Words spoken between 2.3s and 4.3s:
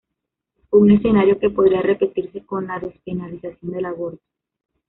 con la despenalización del aborto.